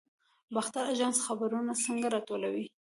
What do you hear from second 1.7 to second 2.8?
څنګه راټولوي؟